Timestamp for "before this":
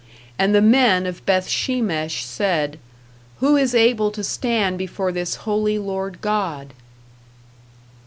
4.79-5.35